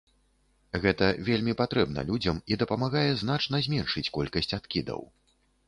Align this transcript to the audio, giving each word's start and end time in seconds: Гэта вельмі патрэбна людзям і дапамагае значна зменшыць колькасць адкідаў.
Гэта 0.85 1.09
вельмі 1.27 1.53
патрэбна 1.59 2.05
людзям 2.09 2.41
і 2.53 2.59
дапамагае 2.63 3.05
значна 3.23 3.63
зменшыць 3.69 4.07
колькасць 4.19 4.53
адкідаў. 4.61 5.01